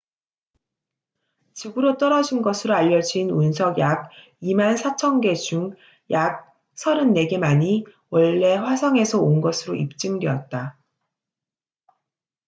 [1.53, 4.09] 지구로 떨어진 것으로 알려진 운석 약
[4.41, 5.75] 24,000개 중
[6.09, 10.77] 약 34개만이 원래 화성에서 온 것으로 입증되었다